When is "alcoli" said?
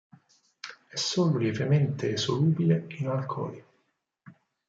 3.09-3.63